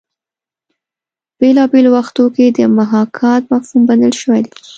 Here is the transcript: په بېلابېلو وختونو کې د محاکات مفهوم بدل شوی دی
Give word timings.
په 1.37 1.37
بېلابېلو 1.41 1.89
وختونو 1.97 2.29
کې 2.35 2.45
د 2.57 2.59
محاکات 2.77 3.43
مفهوم 3.53 3.81
بدل 3.89 4.11
شوی 4.21 4.39
دی 4.45 4.51